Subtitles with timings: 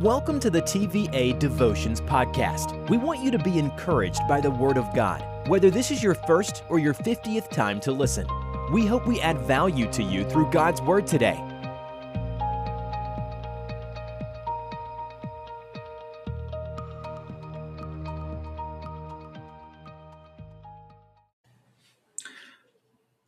[0.00, 2.90] Welcome to the TVA Devotions Podcast.
[2.90, 6.14] We want you to be encouraged by the Word of God, whether this is your
[6.14, 8.26] first or your 50th time to listen.
[8.72, 11.36] We hope we add value to you through God's Word today.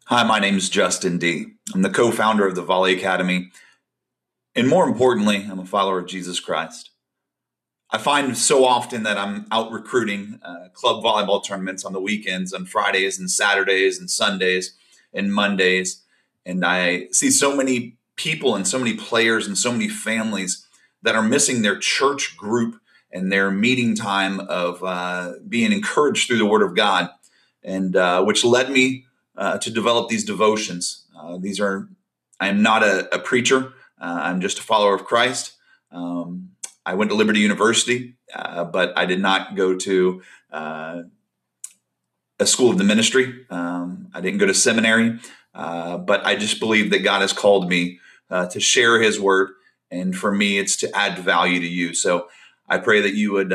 [0.07, 1.47] Hi, my name is Justin D.
[1.75, 3.51] I'm the co founder of the Volley Academy.
[4.57, 6.91] And more importantly, I'm a follower of Jesus Christ.
[7.91, 12.55] I find so often that I'm out recruiting uh, club volleyball tournaments on the weekends,
[12.55, 14.75] on Fridays and Saturdays and Sundays
[15.13, 16.03] and Mondays.
[16.47, 20.67] And I see so many people and so many players and so many families
[21.03, 22.81] that are missing their church group
[23.13, 27.11] and their meeting time of uh, being encouraged through the Word of God,
[27.63, 29.05] and uh, which led me
[29.37, 31.05] uh, to develop these devotions.
[31.17, 31.89] Uh, these are,
[32.41, 35.53] I am not a, a preacher, uh, I'm just a follower of Christ.
[35.91, 36.51] Um,
[36.85, 41.03] I went to Liberty University, uh, but I did not go to uh,
[42.39, 43.47] a school of the ministry.
[43.51, 45.19] Um, I didn't go to seminary,
[45.55, 47.99] uh, but I just believe that God has called me
[48.31, 49.51] to share His word.
[49.91, 51.95] And for me, it's to add value to you.
[51.95, 52.29] So
[52.69, 53.55] I pray that you would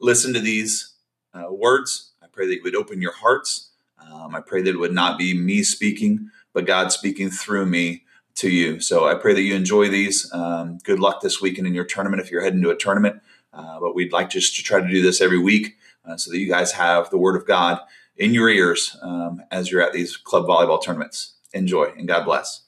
[0.00, 0.94] listen to these
[1.34, 2.12] words.
[2.22, 3.70] I pray that you would open your hearts
[4.10, 8.04] um, I pray that it would not be me speaking, but God speaking through me
[8.36, 8.80] to you.
[8.80, 10.30] So I pray that you enjoy these.
[10.32, 13.20] Um, good luck this weekend in your tournament if you're heading to a tournament.
[13.52, 16.38] Uh, but we'd like just to try to do this every week uh, so that
[16.38, 17.80] you guys have the Word of God
[18.16, 21.34] in your ears um, as you're at these club volleyball tournaments.
[21.52, 22.66] Enjoy and God bless.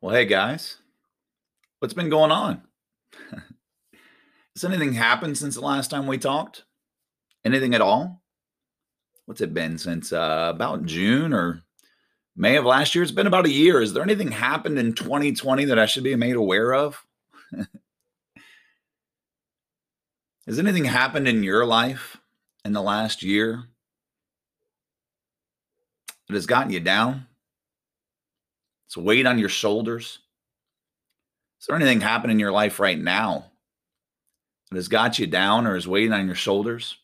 [0.00, 0.76] Well, hey guys,
[1.78, 2.62] what's been going on?
[4.54, 6.64] Has anything happened since the last time we talked?
[7.44, 8.22] Anything at all?
[9.24, 11.62] What's it been since uh, about June or
[12.36, 13.02] May of last year?
[13.02, 13.80] It's been about a year.
[13.80, 17.04] Is there anything happened in 2020 that I should be made aware of?
[20.46, 22.18] Has anything happened in your life
[22.64, 23.64] in the last year
[26.28, 27.26] that has gotten you down?
[28.86, 30.18] It's weight on your shoulders.
[31.60, 33.52] Is there anything happening in your life right now
[34.70, 36.98] that has got you down or is weighing on your shoulders?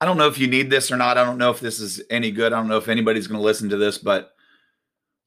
[0.00, 1.18] I don't know if you need this or not.
[1.18, 2.52] I don't know if this is any good.
[2.52, 4.32] I don't know if anybody's going to listen to this, but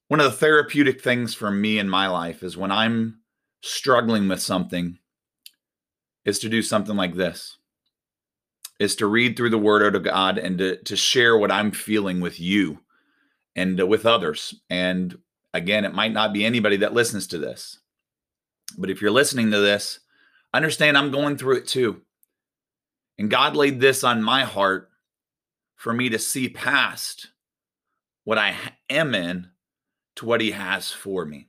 [0.08, 3.20] one of the therapeutic things for me in my life is when I'm
[3.62, 4.98] struggling with something
[6.24, 7.58] is to do something like this
[8.80, 11.70] is to read through the word out of God and to, to share what I'm
[11.70, 12.80] feeling with you
[13.54, 14.54] and with others.
[14.68, 15.16] And
[15.52, 17.78] again, it might not be anybody that listens to this,
[18.76, 20.00] but if you're listening to this,
[20.52, 22.02] understand I'm going through it too.
[23.18, 24.90] And God laid this on my heart
[25.76, 27.28] for me to see past
[28.24, 28.56] what I
[28.88, 29.50] am in
[30.16, 31.48] to what He has for me.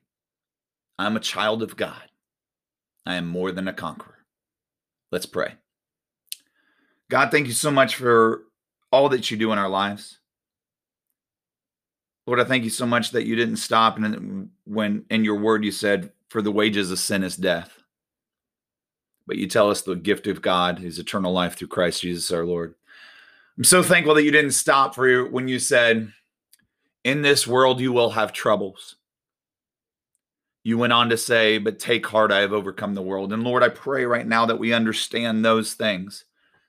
[0.99, 2.09] I'm a child of God.
[3.05, 4.25] I am more than a conqueror.
[5.11, 5.55] Let's pray.
[7.09, 8.43] God, thank you so much for
[8.91, 10.19] all that you do in our lives.
[12.25, 15.63] Lord, I thank you so much that you didn't stop and when in your word
[15.63, 17.74] you said, for the wages of sin is death.
[19.27, 22.45] But you tell us the gift of God is eternal life through Christ Jesus our
[22.45, 22.75] Lord.
[23.57, 26.11] I'm so thankful that you didn't stop for you when you said,
[27.03, 28.95] In this world you will have troubles.
[30.63, 33.33] You went on to say, But take heart, I have overcome the world.
[33.33, 36.25] And Lord, I pray right now that we understand those things.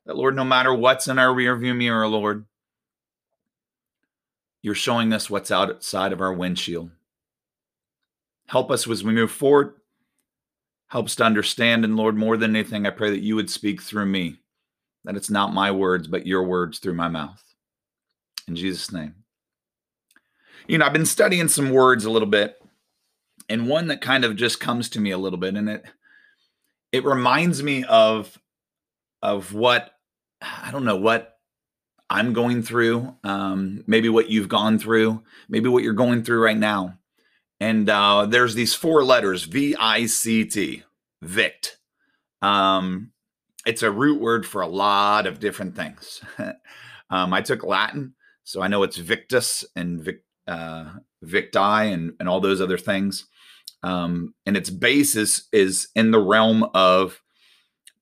[0.06, 2.46] That, Lord, no matter what's in our rearview mirror, Lord,
[4.62, 6.90] you're showing us what's outside of our windshield.
[8.46, 9.74] Help us as we move forward
[10.88, 11.84] helps to understand.
[11.84, 14.36] And Lord, more than anything, I pray that you would speak through me,
[15.04, 17.42] that it's not my words, but your words through my mouth.
[18.48, 19.14] In Jesus' name.
[20.68, 22.56] You know, I've been studying some words a little bit,
[23.48, 25.84] and one that kind of just comes to me a little bit, and it
[26.92, 28.36] it reminds me of
[29.22, 29.92] of what
[30.42, 31.38] I don't know what
[32.08, 36.56] I'm going through, um, maybe what you've gone through, maybe what you're going through right
[36.56, 36.98] now.
[37.60, 40.82] And uh, there's these four letters V I C T,
[41.24, 41.76] VICT.
[42.42, 43.12] Um,
[43.64, 46.20] it's a root word for a lot of different things.
[47.10, 48.14] um, I took Latin,
[48.44, 50.92] so I know it's victus and vic, uh,
[51.24, 53.26] victi and, and all those other things.
[53.82, 57.22] Um, and its basis is in the realm of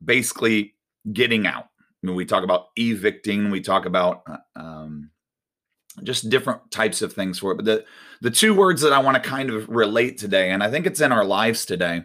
[0.04, 0.74] basically
[1.12, 1.64] getting out.
[2.02, 5.10] I mean, we talk about evicting, we talk about uh, um,
[6.02, 7.56] just different types of things for it.
[7.56, 7.84] But the
[8.20, 11.00] the two words that I want to kind of relate today, and I think it's
[11.00, 12.02] in our lives today.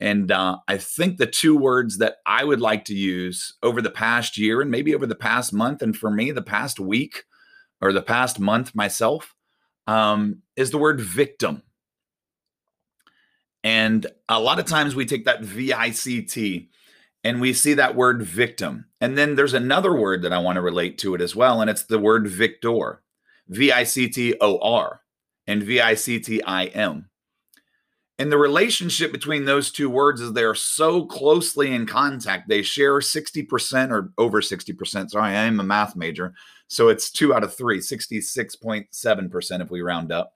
[0.00, 3.90] And uh, I think the two words that I would like to use over the
[3.90, 7.24] past year and maybe over the past month, and for me, the past week
[7.80, 9.34] or the past month myself,
[9.86, 11.62] um, is the word victim.
[13.62, 16.70] And a lot of times we take that V I C T
[17.22, 18.86] and we see that word victim.
[19.00, 21.70] And then there's another word that I want to relate to it as well, and
[21.70, 23.02] it's the word victor,
[23.48, 25.00] V I C T O R,
[25.46, 27.08] and V I C T I M.
[28.18, 32.48] And the relationship between those two words is they're so closely in contact.
[32.48, 35.10] They share 60% or over 60%.
[35.10, 36.34] Sorry, I am a math major.
[36.68, 40.34] So it's two out of three, 66.7% if we round up.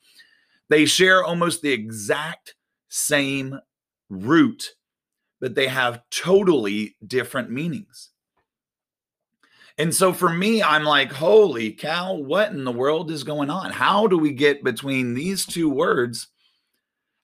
[0.68, 2.56] They share almost the exact
[2.88, 3.60] same
[4.08, 4.74] root
[5.40, 8.10] but they have totally different meanings.
[9.78, 13.70] And so for me, I'm like, holy cow, what in the world is going on?
[13.70, 16.28] How do we get between these two words?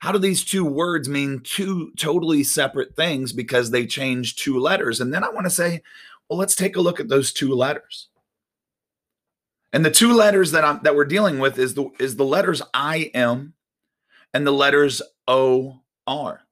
[0.01, 5.01] How do these two words mean two totally separate things because they change two letters?
[5.01, 5.83] And then I want to say,
[6.29, 8.09] well, let's take a look at those two letters.
[9.73, 12.61] And the two letters that I'm that we're dealing with is the is the letters
[12.75, 13.55] I M
[14.35, 16.43] and the letters O R.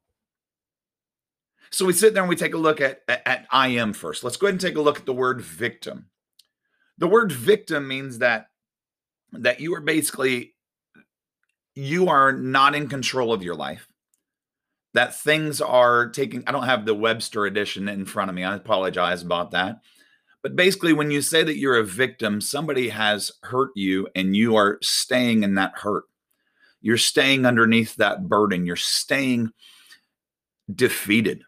[1.72, 4.25] So we sit there and we take a look at, at, at I am first.
[4.25, 6.06] Let's go ahead and take a look at the word victim.
[6.99, 8.46] The word victim means that
[9.32, 10.55] that you are basically
[11.75, 13.87] you are not in control of your life
[14.94, 18.56] that things are taking i don't have the webster edition in front of me i
[18.56, 19.81] apologize about that
[20.43, 24.56] but basically when you say that you're a victim somebody has hurt you and you
[24.56, 26.05] are staying in that hurt
[26.81, 29.50] you're staying underneath that burden you're staying
[30.75, 31.44] defeated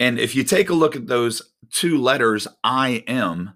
[0.00, 3.52] and if you take a look at those two letters, I am,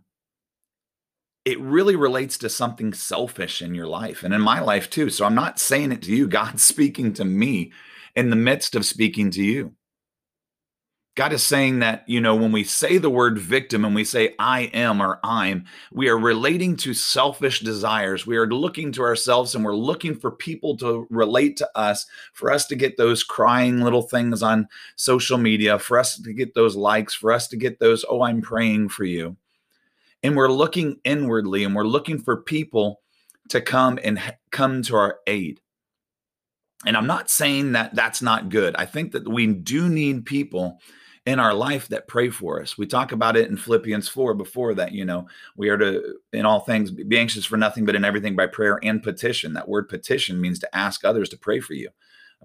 [1.47, 5.09] it really relates to something selfish in your life and in my life too.
[5.09, 7.73] So I'm not saying it to you, God's speaking to me
[8.15, 9.73] in the midst of speaking to you.
[11.17, 14.35] God is saying that, you know, when we say the word victim and we say
[14.41, 18.27] I am or I'm, we are relating to selfish desires.
[18.27, 22.51] We are looking to ourselves and we're looking for people to relate to us, for
[22.51, 24.67] us to get those crying little things on
[24.97, 28.43] social media, for us to get those likes, for us to get those, oh, I'm
[28.43, 29.37] praying for you.
[30.25, 33.03] And we're looking inwardly and we're looking for people
[33.51, 34.21] to come and
[34.51, 35.61] come to our aid.
[36.85, 38.75] And I'm not saying that that's not good.
[38.75, 40.81] I think that we do need people
[41.27, 42.77] in our life that pray for us.
[42.77, 45.27] We talk about it in Philippians 4 before that, you know,
[45.57, 48.79] we are to, in all things, be anxious for nothing, but in everything by prayer
[48.83, 49.55] and petition.
[49.55, 51.89] That word petition means to ask others to pray for you.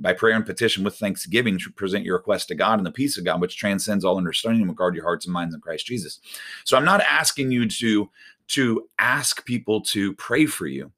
[0.02, 3.18] By prayer and petition with thanksgiving, to present your request to God and the peace
[3.18, 6.22] of God, which transcends all understanding, will guard your hearts and minds in Christ Jesus.
[6.64, 8.10] So I'm not asking you to,
[8.50, 10.94] to ask people to pray for you.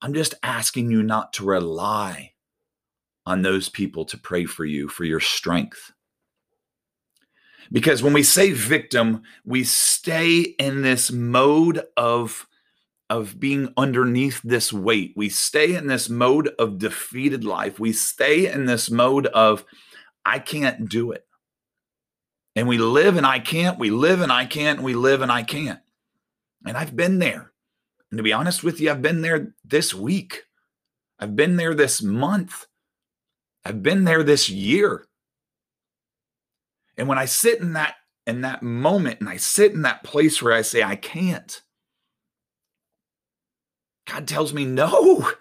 [0.00, 2.32] I'm just asking you not to rely
[3.26, 5.92] on those people to pray for you for your strength
[7.72, 12.46] because when we say victim, we stay in this mode of
[13.08, 15.12] of being underneath this weight.
[15.16, 17.80] We stay in this mode of defeated life.
[17.80, 19.64] We stay in this mode of
[20.24, 21.26] I can't do it.
[22.54, 25.42] And we live and I can't, we live and I can't, we live and I
[25.42, 25.80] can't.
[26.64, 27.52] And I've been there.
[28.12, 30.44] And to be honest with you, I've been there this week.
[31.18, 32.66] I've been there this month.
[33.64, 35.06] I've been there this year.
[37.00, 37.94] And when I sit in that
[38.26, 41.62] in that moment and I sit in that place where I say I can't,
[44.06, 45.22] God tells me, "No.
[45.22, 45.34] Are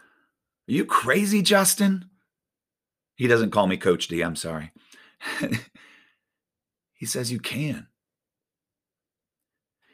[0.68, 2.06] you crazy, Justin?"
[3.18, 4.72] He doesn't call me Coach D, I'm sorry.
[6.94, 7.88] he says you can.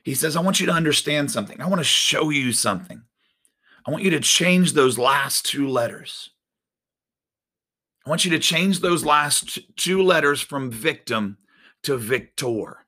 [0.04, 1.60] He says, I want you to understand something.
[1.60, 3.01] I want to show you something.
[3.88, 6.30] I want you to change those last two letters.
[8.06, 11.40] I want you to change those last two letters from victim
[11.86, 12.86] to victor.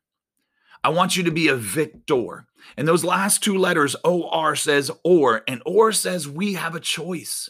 [0.83, 2.47] I want you to be a victor.
[2.75, 7.49] And those last two letters, OR says or, and or says we have a choice.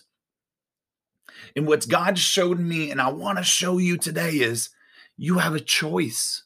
[1.56, 4.70] And what God showed me, and I want to show you today, is
[5.18, 6.44] you have a choice.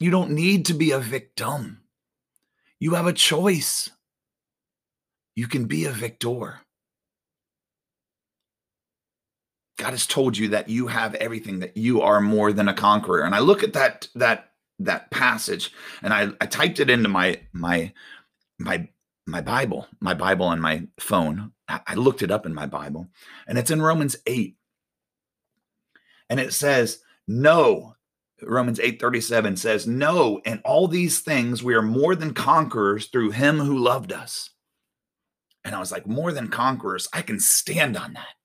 [0.00, 1.82] You don't need to be a victim.
[2.78, 3.90] You have a choice.
[5.34, 6.60] You can be a victor.
[9.78, 13.22] God has told you that you have everything, that you are more than a conqueror.
[13.22, 17.40] And I look at that that that passage and I, I typed it into my
[17.52, 17.92] my
[18.58, 18.88] my
[19.26, 21.52] my Bible, my Bible on my phone.
[21.68, 23.08] I looked it up in my Bible,
[23.46, 24.56] and it's in Romans 8.
[26.30, 27.94] And it says, No,
[28.42, 33.58] Romans 8:37 says, No, in all these things we are more than conquerors through him
[33.58, 34.50] who loved us.
[35.64, 38.37] And I was like, more than conquerors, I can stand on that.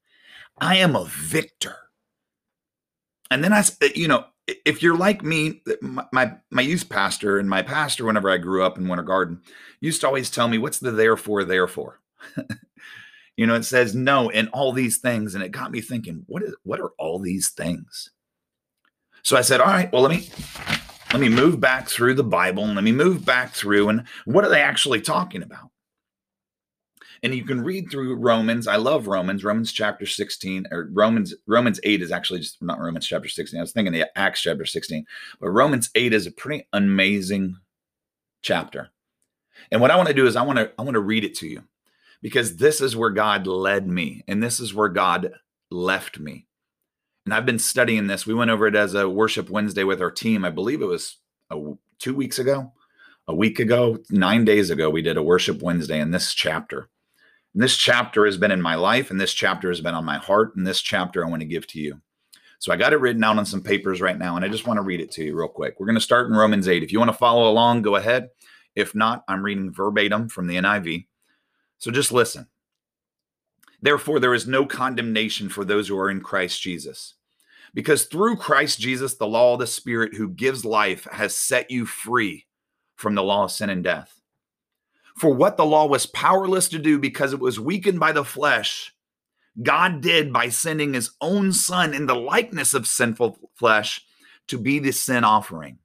[0.59, 1.75] I am a victor.
[3.31, 7.49] And then I, uh, you know, if you're like me, my, my, youth pastor and
[7.49, 9.41] my pastor, whenever I grew up in Winter Garden,
[9.79, 12.01] used to always tell me, "What's the therefore, therefore?"
[13.35, 15.33] You know, it says no in all these things.
[15.33, 18.11] And it got me thinking, what is what are all these things?
[19.23, 20.29] So I said, all right, well, let me
[21.11, 24.43] let me move back through the Bible and let me move back through and what
[24.43, 25.69] are they actually talking about?
[27.23, 28.67] And you can read through Romans.
[28.67, 33.07] I love Romans, Romans chapter 16, or Romans, Romans 8 is actually just not Romans
[33.07, 33.57] chapter 16.
[33.57, 35.05] I was thinking the Acts chapter 16,
[35.39, 37.55] but Romans 8 is a pretty amazing
[38.41, 38.89] chapter.
[39.71, 41.35] And what I want to do is I want to I want to read it
[41.35, 41.63] to you
[42.21, 45.31] because this is where God led me and this is where God
[45.71, 46.47] left me.
[47.25, 48.27] And I've been studying this.
[48.27, 50.43] We went over it as a worship Wednesday with our team.
[50.43, 51.17] I believe it was
[51.49, 51.55] a,
[51.99, 52.73] 2 weeks ago,
[53.29, 56.89] a week ago, 9 days ago we did a worship Wednesday in this chapter.
[57.55, 60.55] This chapter has been in my life and this chapter has been on my heart
[60.55, 62.01] and this chapter I want to give to you.
[62.57, 64.77] So I got it written down on some papers right now and I just want
[64.77, 65.75] to read it to you real quick.
[65.77, 66.81] We're going to start in Romans 8.
[66.81, 68.29] If you want to follow along, go ahead.
[68.75, 71.05] If not, I'm reading verbatim from the NIV.
[71.77, 72.47] So just listen.
[73.81, 77.15] Therefore, there is no condemnation for those who are in Christ Jesus.
[77.73, 81.85] Because through Christ Jesus, the law of the Spirit who gives life has set you
[81.85, 82.45] free
[82.95, 84.21] from the law of sin and death.
[85.17, 88.93] For what the law was powerless to do because it was weakened by the flesh,
[89.61, 94.01] God did by sending his own son in the likeness of sinful flesh
[94.47, 95.77] to be the sin offering.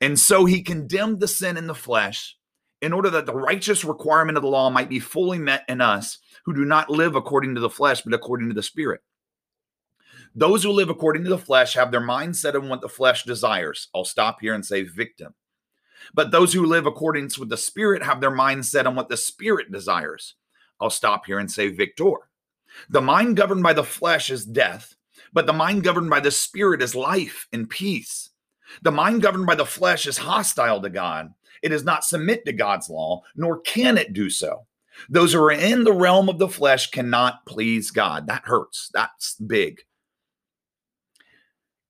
[0.00, 2.36] And so he condemned the sin in the flesh
[2.80, 6.18] in order that the righteous requirement of the law might be fully met in us
[6.44, 9.00] who do not live according to the flesh, but according to the Spirit.
[10.34, 13.24] Those who live according to the flesh have their mind set on what the flesh
[13.24, 13.88] desires.
[13.94, 15.34] I'll stop here and say victim.
[16.14, 19.16] But those who live according to the Spirit have their mind set on what the
[19.16, 20.34] Spirit desires.
[20.80, 22.14] I'll stop here and say victor.
[22.90, 24.94] The mind governed by the flesh is death,
[25.32, 28.30] but the mind governed by the Spirit is life and peace.
[28.82, 31.32] The mind governed by the flesh is hostile to God.
[31.62, 34.66] It does not submit to God's law, nor can it do so.
[35.08, 38.26] Those who are in the realm of the flesh cannot please God.
[38.26, 38.90] That hurts.
[38.92, 39.80] That's big.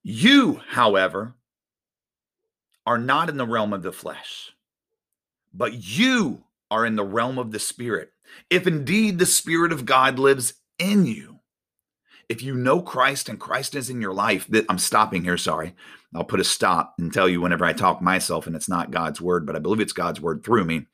[0.02, 1.34] You, however,
[2.88, 4.54] are not in the realm of the flesh,
[5.52, 8.12] but you are in the realm of the spirit.
[8.49, 11.40] If indeed the spirit of God lives in you,
[12.30, 15.75] if you know Christ and Christ is in your life, that I'm stopping here, sorry.
[16.14, 19.21] I'll put a stop and tell you whenever I talk myself and it's not God's
[19.21, 20.87] word, but I believe it's God's word through me.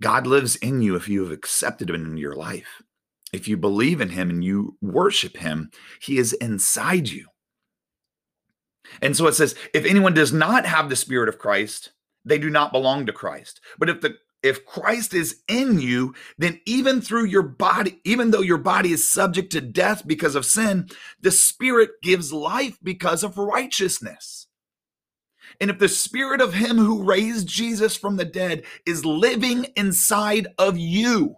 [0.00, 2.80] God lives in you if you have accepted him in your life.
[3.32, 7.26] If you believe in him and you worship him, he is inside you.
[9.00, 11.92] And so it says, if anyone does not have the spirit of Christ,
[12.24, 13.60] they do not belong to Christ.
[13.78, 18.40] But if the if Christ is in you, then even through your body, even though
[18.40, 20.88] your body is subject to death because of sin,
[21.20, 24.46] the Spirit gives life because of righteousness.
[25.60, 30.46] And if the Spirit of Him who raised Jesus from the dead is living inside
[30.56, 31.36] of you,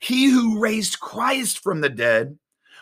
[0.00, 2.38] He who raised Christ from the dead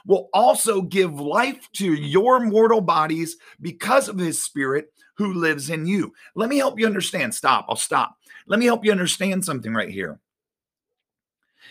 [0.07, 5.87] will also give life to your mortal bodies because of His Spirit who lives in
[5.87, 6.13] you.
[6.35, 7.35] Let me help you understand.
[7.35, 7.67] Stop.
[7.69, 10.21] I'll stop let me help you understand something right here.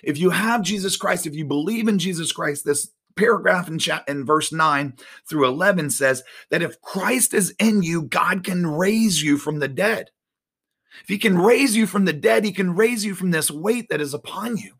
[0.01, 4.03] If you have Jesus Christ, if you believe in Jesus Christ, this paragraph in, chat,
[4.07, 4.93] in verse 9
[5.29, 9.67] through 11 says that if Christ is in you, God can raise you from the
[9.67, 10.09] dead.
[11.03, 13.89] If he can raise you from the dead, he can raise you from this weight
[13.89, 14.73] that is upon you.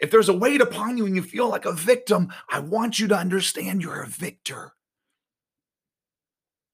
[0.00, 3.08] If there's a weight upon you and you feel like a victim, I want you
[3.08, 4.72] to understand you're a victor.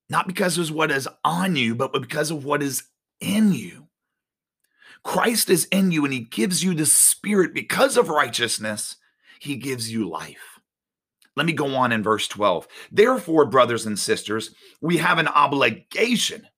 [0.08, 2.84] Not because of what is on you, but because of what is
[3.20, 3.88] in you.
[5.02, 8.96] Christ is in you and he gives you the spirit because of righteousness.
[9.38, 10.60] He gives you life.
[11.36, 12.66] Let me go on in verse 12.
[12.90, 16.48] Therefore, brothers and sisters, we have an obligation,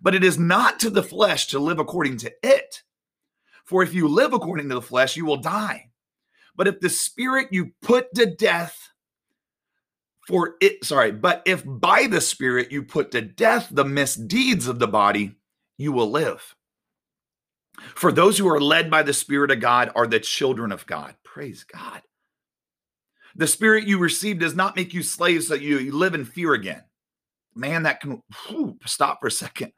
[0.00, 2.82] but it is not to the flesh to live according to it.
[3.64, 5.89] For if you live according to the flesh, you will die.
[6.60, 8.90] But if the spirit you put to death,
[10.28, 14.78] for it, sorry, but if by the spirit you put to death the misdeeds of
[14.78, 15.36] the body,
[15.78, 16.54] you will live.
[17.94, 21.14] For those who are led by the Spirit of God are the children of God.
[21.24, 22.02] Praise God.
[23.36, 26.84] The Spirit you receive does not make you slaves so you, live in fear again.
[27.54, 29.72] Man, that can whew, stop for a second.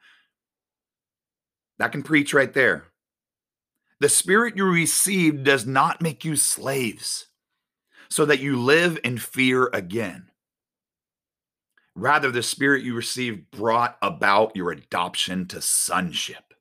[1.78, 2.91] That can preach right there.
[4.02, 7.28] The Spirit you received does not make you slaves
[8.11, 10.32] so that you live in fear again.
[11.94, 16.52] Rather, the Spirit you received brought about your adoption to sonship.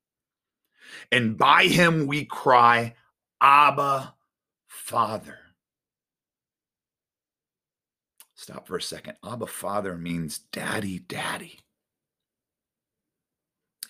[1.11, 2.93] And by him we cry,
[3.41, 4.13] Abba,
[4.67, 5.39] Father.
[8.35, 9.15] Stop for a second.
[9.25, 11.57] Abba, Father means daddy, daddy.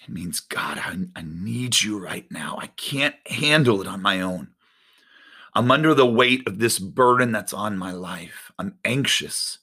[0.03, 2.58] It means, God, I, I need you right now.
[2.60, 4.50] I can't handle it on my own.
[5.53, 8.51] I'm under the weight of this burden that's on my life.
[8.58, 9.60] I'm anxious.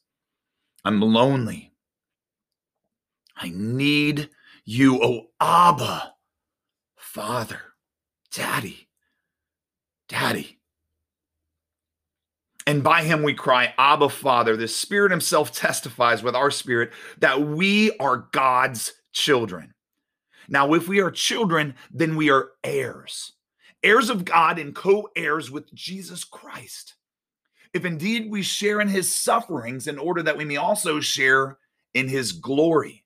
[0.85, 1.73] I'm lonely.
[3.37, 4.30] I need
[4.64, 6.14] you, oh Abba,
[6.97, 7.61] Father,
[8.33, 8.88] Daddy,
[10.09, 10.59] Daddy.
[12.66, 14.57] And by him we cry, Abba, Father.
[14.57, 19.73] The Spirit Himself testifies with our spirit that we are God's children.
[20.49, 23.33] Now, if we are children, then we are heirs,
[23.83, 26.95] heirs of God and co heirs with Jesus Christ.
[27.75, 31.59] If indeed we share in his sufferings, in order that we may also share
[31.93, 33.05] in his glory.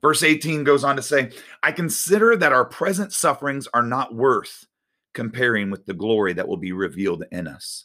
[0.00, 1.30] Verse 18 goes on to say,
[1.62, 4.66] I consider that our present sufferings are not worth
[5.12, 7.84] comparing with the glory that will be revealed in us.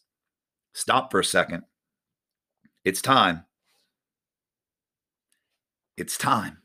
[0.74, 1.64] Stop for a second.
[2.86, 3.44] It's time.
[5.98, 6.60] It's time.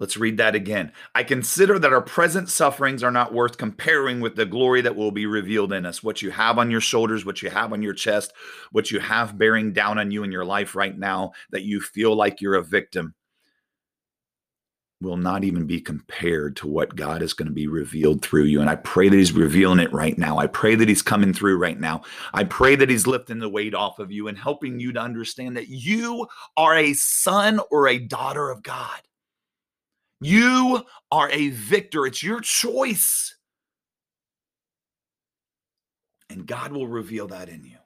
[0.00, 0.92] Let's read that again.
[1.14, 5.10] I consider that our present sufferings are not worth comparing with the glory that will
[5.10, 6.04] be revealed in us.
[6.04, 8.32] What you have on your shoulders, what you have on your chest,
[8.70, 12.14] what you have bearing down on you in your life right now, that you feel
[12.14, 13.14] like you're a victim,
[15.00, 18.60] will not even be compared to what God is going to be revealed through you.
[18.60, 20.38] And I pray that He's revealing it right now.
[20.38, 22.02] I pray that He's coming through right now.
[22.34, 25.56] I pray that He's lifting the weight off of you and helping you to understand
[25.56, 26.26] that you
[26.56, 29.00] are a son or a daughter of God.
[30.20, 32.06] You are a victor.
[32.06, 33.36] It's your choice.
[36.30, 37.78] And God will reveal that in you.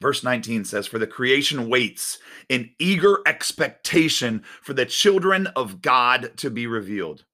[0.00, 6.32] Verse 19 says, For the creation waits in eager expectation for the children of God
[6.38, 7.24] to be revealed.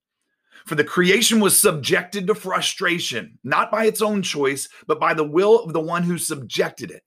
[0.67, 5.25] For the creation was subjected to frustration, not by its own choice, but by the
[5.25, 7.03] will of the one who subjected it,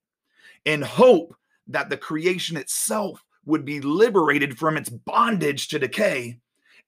[0.65, 1.35] in hope
[1.67, 6.39] that the creation itself would be liberated from its bondage to decay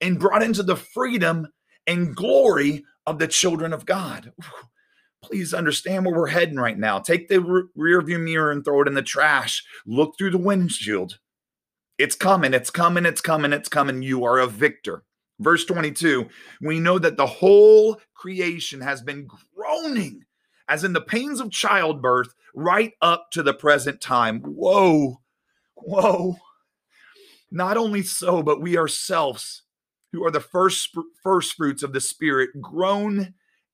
[0.05, 1.47] and brought into the freedom
[1.88, 4.31] and glory of the children of God.
[5.24, 7.00] Please understand where we're heading right now.
[7.00, 9.63] Take the rear view mirror and throw it in the trash.
[9.88, 11.17] Look through the windshield.
[11.98, 14.03] It's coming, it's coming, it's coming, it's coming.
[14.03, 15.03] You are a victor.
[15.39, 16.29] Verse 22
[16.61, 20.24] we know that the whole creation has been groaning
[20.70, 24.39] as in the pains of childbirth right up to the present time.
[24.41, 25.20] Whoa,
[25.75, 26.37] whoa.
[27.51, 29.64] Not only so, but we ourselves
[30.15, 33.33] who are the first first fruits of the spirit groan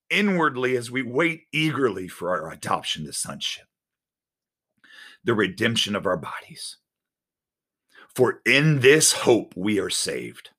[0.10, 3.66] inwardly as we wait eagerly for our adoption to sonship.
[5.24, 6.78] The redemption of our bodies.
[8.16, 10.50] For in this hope we are saved.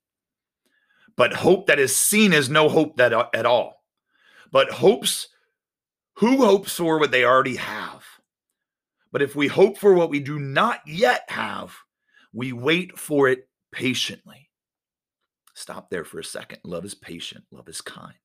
[1.15, 3.83] But hope that is seen is no hope that uh, at all.
[4.51, 5.27] But hopes
[6.15, 8.03] who hopes for what they already have?
[9.11, 11.75] But if we hope for what we do not yet have
[12.33, 14.49] we wait for it patiently
[15.63, 16.59] Stop there for a second.
[16.65, 18.17] Love is patient, love is kind.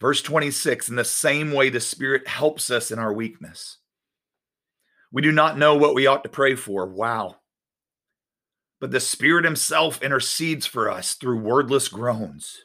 [0.00, 3.78] Verse 26 In the same way, the Spirit helps us in our weakness.
[5.12, 6.84] We do not know what we ought to pray for.
[6.84, 7.36] Wow.
[8.80, 12.58] But the Spirit Himself intercedes for us through wordless groans.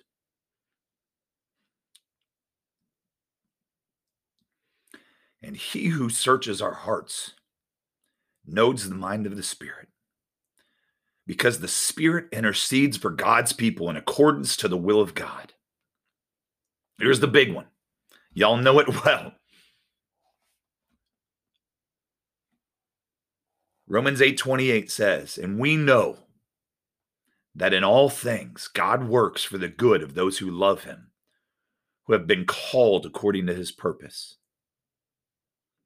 [5.40, 7.34] And He who searches our hearts
[8.44, 9.90] knows the mind of the Spirit
[11.32, 15.54] because the Spirit intercedes for God's people in accordance to the will of God.
[16.98, 17.68] Here's the big one.
[18.34, 19.36] Y'all know it well.
[23.88, 26.18] Romans 8:28 says, "And we know
[27.56, 31.12] that in all things God works for the good of those who love him,
[32.08, 34.36] who have been called according to his purpose."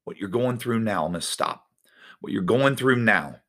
[0.06, 1.68] What you're going through now, I'm going to stop.
[2.20, 3.42] What you're going through now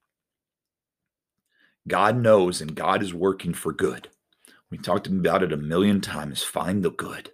[1.89, 4.09] God knows and God is working for good.
[4.71, 6.43] We talked about it a million times.
[6.43, 7.31] Find the good.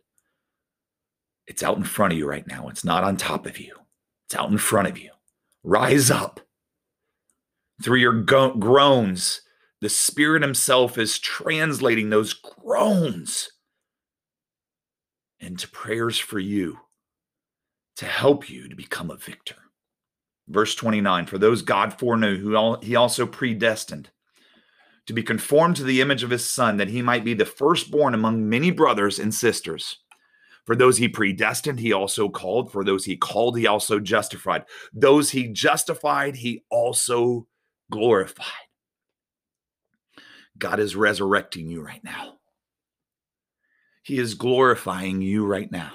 [1.47, 2.69] It's out in front of you right now.
[2.69, 3.75] It's not on top of you,
[4.27, 5.11] it's out in front of you.
[5.65, 6.41] Rise up.
[7.83, 9.43] Through your go- groans,
[9.81, 13.51] the Spirit Himself is translating those groans
[15.41, 16.79] into prayers for you
[17.97, 19.57] to help you to become a victor.
[20.49, 24.11] Verse 29 For those God foreknew, who He also predestined
[25.07, 28.15] to be conformed to the image of his son, that he might be the firstborn
[28.15, 29.99] among many brothers and sisters.
[30.65, 32.71] For those he predestined, he also called.
[32.71, 34.65] For those he called, he also justified.
[34.93, 37.49] Those he justified, he also
[37.91, 38.47] glorified.
[40.57, 42.35] God is resurrecting you right now.
[44.05, 45.93] He is glorifying you right now.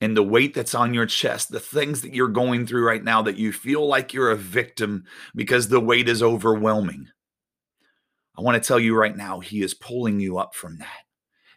[0.00, 3.20] And the weight that's on your chest, the things that you're going through right now
[3.22, 7.08] that you feel like you're a victim because the weight is overwhelming.
[8.40, 11.04] I want to tell you right now, He is pulling you up from that.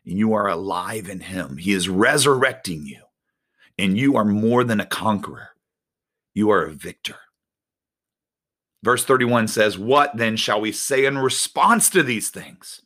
[0.05, 1.55] and you are alive in him.
[1.55, 3.01] He is resurrecting you,
[3.77, 5.51] and you are more than a conqueror.
[6.33, 7.15] You are a victor.
[8.83, 12.81] Verse 31 says, What then shall we say in response to these things?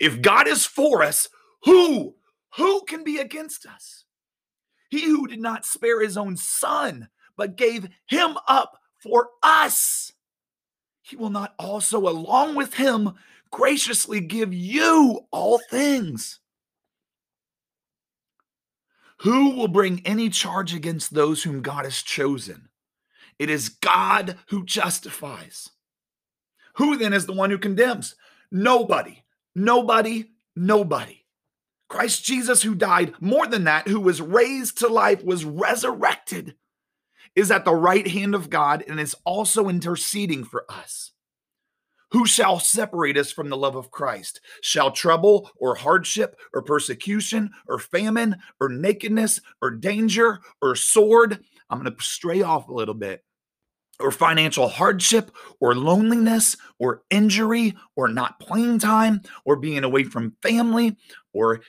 [0.00, 1.28] If God is for us,
[1.62, 2.16] who,
[2.56, 4.04] who can be against us?
[4.90, 10.12] He who did not spare his own son, but gave him up for us,
[11.08, 13.14] he will not also, along with him,
[13.50, 16.40] graciously give you all things.
[19.22, 22.68] Who will bring any charge against those whom God has chosen?
[23.38, 25.70] It is God who justifies.
[26.74, 28.14] Who then is the one who condemns?
[28.52, 31.24] Nobody, nobody, nobody.
[31.88, 36.54] Christ Jesus, who died, more than that, who was raised to life, was resurrected,
[37.34, 41.12] is at the right hand of God and is also interceding for us.
[42.12, 44.40] Who shall separate us from the love of Christ?
[44.62, 51.40] Shall trouble or hardship or persecution or famine or nakedness or danger or sword?
[51.68, 53.24] I'm going to stray off a little bit.
[54.00, 60.36] Or financial hardship or loneliness or injury or not playing time or being away from
[60.40, 60.96] family
[61.34, 61.60] or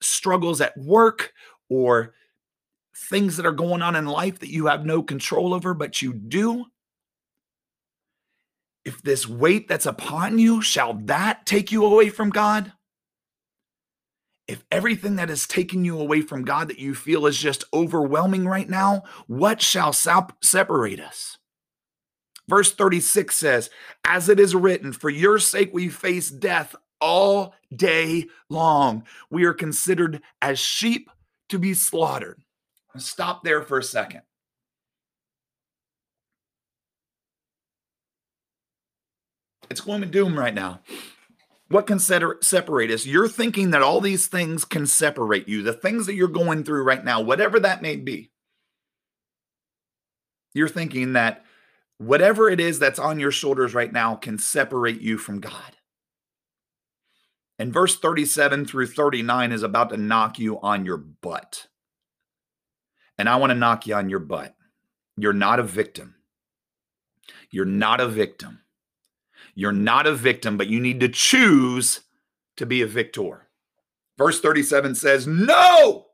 [0.00, 1.32] struggles at work
[1.68, 2.14] or
[2.94, 6.12] things that are going on in life that you have no control over, but you
[6.12, 6.66] do
[8.84, 12.72] if this weight that's upon you, shall that take you away from God?
[14.48, 18.46] If everything that is taking you away from God that you feel is just overwhelming
[18.46, 21.38] right now, what shall separate us?
[22.48, 23.70] Verse 36 says,
[24.04, 29.04] As it is written, for your sake we face death all day long.
[29.30, 31.08] We are considered as sheep
[31.48, 32.41] to be slaughtered.
[32.96, 34.22] Stop there for a second.
[39.70, 40.80] It's gloom and doom right now.
[41.68, 43.06] What can separate us?
[43.06, 46.82] You're thinking that all these things can separate you, the things that you're going through
[46.82, 48.30] right now, whatever that may be.
[50.52, 51.44] You're thinking that
[51.96, 55.76] whatever it is that's on your shoulders right now can separate you from God.
[57.58, 61.68] And verse 37 through 39 is about to knock you on your butt.
[63.18, 64.54] And I want to knock you on your butt.
[65.16, 66.14] You're not a victim.
[67.50, 68.60] You're not a victim.
[69.54, 72.00] You're not a victim, but you need to choose
[72.56, 73.48] to be a victor.
[74.16, 76.06] Verse 37 says, No!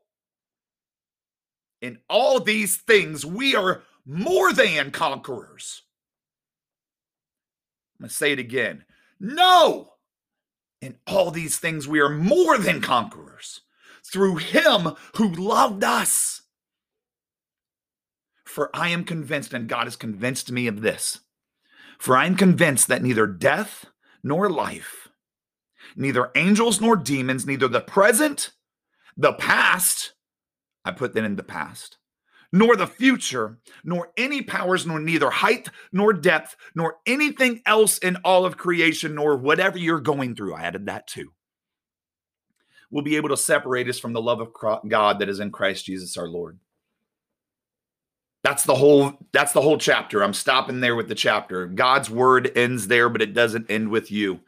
[1.81, 5.83] In all these things, we are more than conquerors.
[7.97, 8.83] I'm going to say it again.
[9.19, 9.93] No!
[10.81, 13.61] In all these things, we are more than conquerors
[14.05, 16.38] through him who loved us.
[18.59, 21.21] For I am convinced, and God has convinced me of this
[21.97, 23.85] for I am convinced that neither death
[24.21, 25.07] nor life,
[25.95, 28.51] neither angels nor demons, neither the present,
[29.15, 30.11] the past,
[30.83, 31.99] I put that in the past,
[32.51, 38.17] nor the future, nor any powers, nor neither height nor depth, nor anything else in
[38.25, 40.53] all of creation, nor whatever you're going through.
[40.53, 41.31] I added that too.
[42.91, 44.49] Will be able to separate us from the love of
[44.85, 46.59] God that is in Christ Jesus our Lord.
[48.43, 50.23] That's the whole that's the whole chapter.
[50.23, 51.65] I'm stopping there with the chapter.
[51.67, 54.39] God's word ends there, but it doesn't end with you.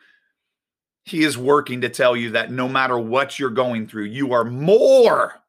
[1.03, 4.45] He is working to tell you that no matter what you're going through, you are
[4.45, 5.41] more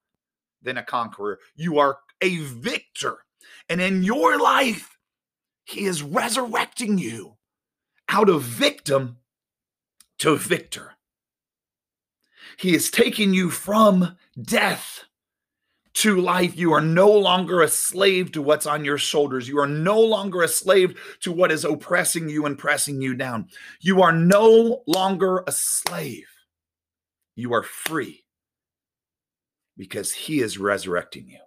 [0.63, 1.39] than a conqueror.
[1.55, 3.19] You are a victor.
[3.69, 4.99] And in your life,
[5.65, 7.37] he is resurrecting you
[8.09, 9.19] out of victim
[10.19, 10.93] to victor.
[12.57, 15.05] He is taking you from death
[15.95, 16.57] to life.
[16.57, 19.49] You are no longer a slave to what's on your shoulders.
[19.49, 23.49] You are no longer a slave to what is oppressing you and pressing you down.
[23.81, 26.29] You are no longer a slave.
[27.35, 28.25] You are free
[29.77, 31.39] because He is resurrecting you.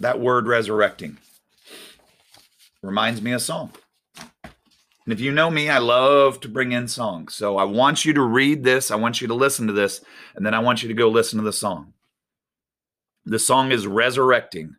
[0.00, 1.18] That word resurrecting
[2.82, 3.72] reminds me of song.
[5.04, 7.34] And if you know me, I love to bring in songs.
[7.34, 8.90] So I want you to read this.
[8.90, 10.00] I want you to listen to this.
[10.36, 11.92] And then I want you to go listen to the song.
[13.24, 14.76] The song is Resurrecting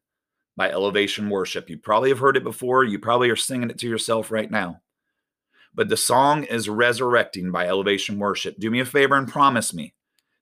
[0.56, 1.70] by Elevation Worship.
[1.70, 2.84] You probably have heard it before.
[2.84, 4.82] You probably are singing it to yourself right now.
[5.76, 8.58] But the song is Resurrecting by Elevation Worship.
[8.60, 9.94] Do me a favor and promise me.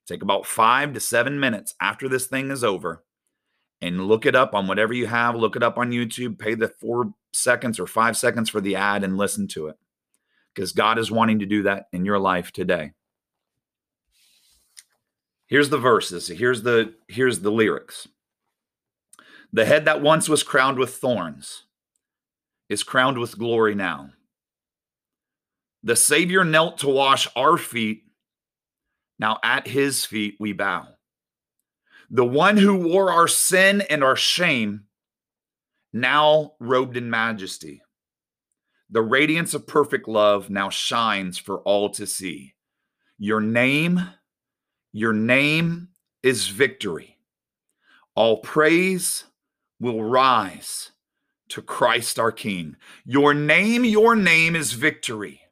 [0.06, 3.04] Take about five to seven minutes after this thing is over
[3.82, 5.36] and look it up on whatever you have.
[5.36, 6.38] Look it up on YouTube.
[6.38, 9.78] Pay the four seconds or five seconds for the ad and listen to it
[10.54, 12.92] because God is wanting to do that in your life today.
[15.48, 16.28] Here's the verses.
[16.28, 18.08] Here's the here's the lyrics.
[19.54, 21.64] The head that once was crowned with thorns
[22.70, 24.12] is crowned with glory now.
[25.84, 28.04] The Savior knelt to wash our feet.
[29.20, 30.88] Now at his feet we bow.
[32.14, 34.84] The one who wore our sin and our shame,
[35.94, 37.82] now robed in majesty.
[38.90, 42.54] The radiance of perfect love now shines for all to see.
[43.18, 44.10] Your name,
[44.92, 45.88] your name
[46.22, 47.18] is victory.
[48.14, 49.24] All praise
[49.80, 50.92] will rise
[51.48, 52.76] to Christ our King.
[53.06, 55.44] Your name, your name is victory.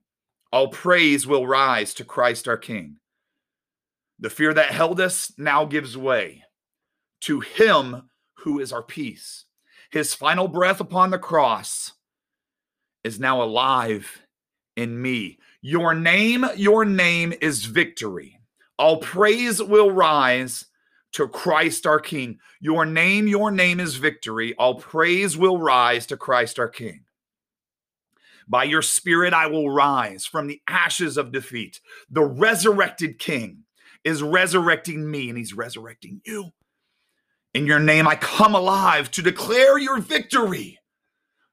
[0.51, 2.97] All praise will rise to Christ our King.
[4.19, 6.43] The fear that held us now gives way
[7.21, 9.45] to Him who is our peace.
[9.91, 11.93] His final breath upon the cross
[13.03, 14.21] is now alive
[14.75, 15.39] in me.
[15.61, 18.39] Your name, your name is victory.
[18.77, 20.65] All praise will rise
[21.13, 22.39] to Christ our King.
[22.61, 24.53] Your name, your name is victory.
[24.55, 27.01] All praise will rise to Christ our King.
[28.47, 31.81] By your spirit, I will rise from the ashes of defeat.
[32.09, 33.63] The resurrected King
[34.03, 36.51] is resurrecting me, and he's resurrecting you.
[37.53, 40.79] In your name, I come alive to declare your victory.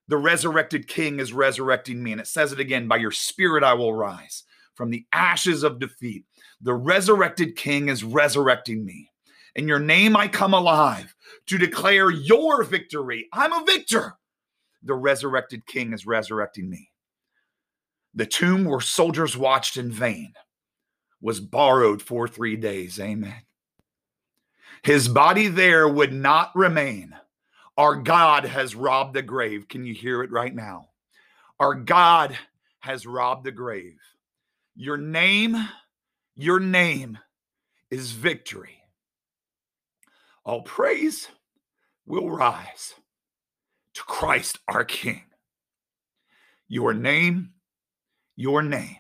[0.09, 2.13] The resurrected King is resurrecting me.
[2.13, 5.81] And it says it again by your spirit, I will rise from the ashes of
[5.81, 6.25] defeat.
[6.61, 9.11] The resurrected King is resurrecting me.
[9.55, 11.15] In your name, I come alive
[11.47, 13.27] to declare your victory.
[13.33, 14.15] I'm a victor.
[14.83, 16.91] The resurrected King is resurrecting me.
[18.15, 20.35] The tomb where soldiers watched in vain
[21.21, 23.01] was borrowed for three days.
[23.01, 23.46] Amen.
[24.87, 27.13] His body there would not remain.
[27.77, 29.67] Our God has robbed the grave.
[29.67, 30.91] Can you hear it right now?
[31.59, 32.39] Our God
[32.79, 33.99] has robbed the grave.
[34.77, 35.57] Your name,
[36.37, 37.19] your name
[37.91, 38.85] is victory.
[40.45, 41.31] All praise
[42.07, 42.95] will rise
[43.95, 45.25] to Christ our King.
[46.69, 47.55] Your name,
[48.37, 48.99] your name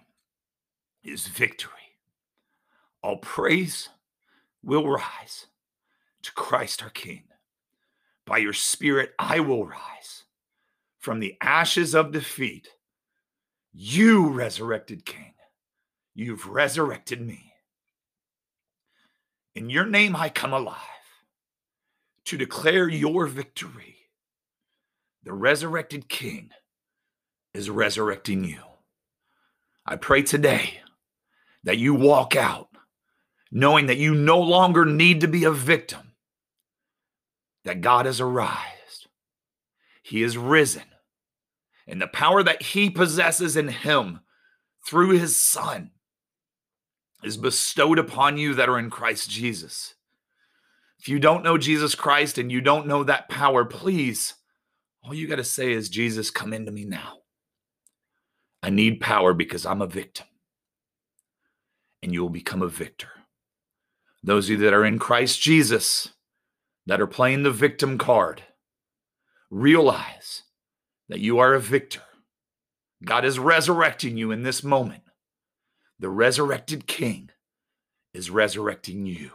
[1.04, 1.70] is victory.
[3.04, 3.88] All praise
[4.64, 5.46] will rise
[6.26, 7.24] to Christ our King.
[8.26, 10.24] By your Spirit, I will rise
[10.98, 12.68] from the ashes of defeat.
[13.72, 15.34] You, resurrected King,
[16.14, 17.52] you've resurrected me.
[19.54, 20.76] In your name, I come alive
[22.24, 23.96] to declare your victory.
[25.22, 26.50] The resurrected King
[27.54, 28.60] is resurrecting you.
[29.86, 30.80] I pray today
[31.62, 32.68] that you walk out
[33.50, 36.05] knowing that you no longer need to be a victim,
[37.66, 39.10] that God has arisen,
[40.02, 40.84] He is risen,
[41.86, 44.20] and the power that He possesses in Him
[44.86, 45.90] through His Son
[47.24, 49.94] is bestowed upon you that are in Christ Jesus.
[51.00, 54.34] If you don't know Jesus Christ and you don't know that power, please,
[55.02, 57.18] all you got to say is, Jesus, come into me now.
[58.62, 60.26] I need power because I'm a victim.
[62.02, 63.08] And you will become a victor.
[64.22, 66.12] Those of you that are in Christ Jesus,
[66.86, 68.42] that are playing the victim card,
[69.50, 70.42] realize
[71.08, 72.02] that you are a victor.
[73.04, 75.02] God is resurrecting you in this moment.
[75.98, 77.30] The resurrected King
[78.14, 79.30] is resurrecting you.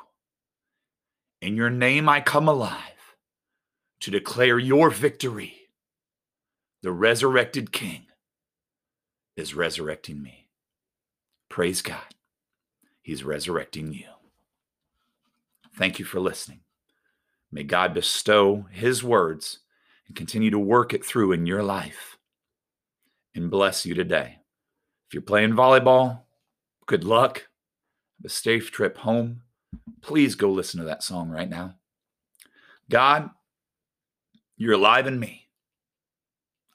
[1.42, 3.16] In your name, I come alive
[4.02, 5.56] to declare your victory.
[6.82, 8.08] The resurrected King
[9.36, 10.48] is resurrecting me.
[11.50, 12.16] Praise God.
[13.02, 14.06] He's resurrecting you.
[15.76, 16.62] Thank you for listening.
[17.52, 19.60] May God bestow His words
[20.08, 22.18] and continue to work it through in your life
[23.36, 24.38] and bless you today.
[25.08, 26.22] If you're playing volleyball,
[26.86, 27.48] good luck.
[28.20, 29.42] Have a safe trip home.
[30.02, 31.76] Please go listen to that song right now.
[32.90, 33.30] God,
[34.58, 35.48] you're alive in me.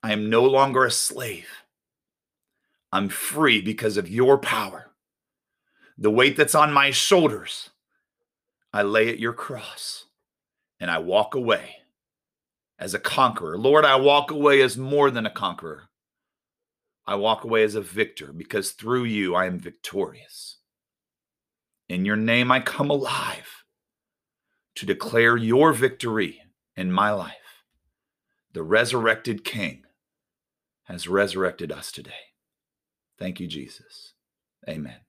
[0.02, 1.48] I am no longer a slave.
[2.92, 4.90] I'm free because of your power.
[5.98, 7.70] The weight that's on my shoulders
[8.72, 10.05] I lay at your cross
[10.80, 11.76] and I walk away
[12.78, 13.58] as a conqueror.
[13.58, 15.88] Lord, I walk away as more than a conqueror.
[17.06, 20.58] I walk away as a victor because through you I am victorious.
[21.88, 23.64] In your name I come alive
[24.74, 26.42] to declare your victory
[26.76, 27.62] in my life.
[28.52, 29.84] The resurrected King
[30.84, 32.32] has resurrected us today.
[33.18, 34.12] Thank you, Jesus.
[34.68, 35.05] Amen.